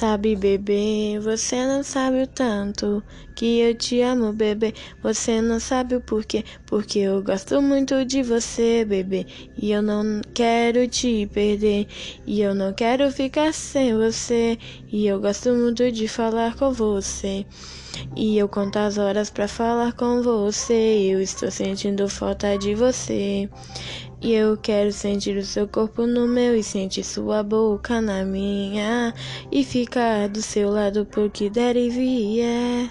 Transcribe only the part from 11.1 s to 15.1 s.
perder, e eu não quero ficar sem você. E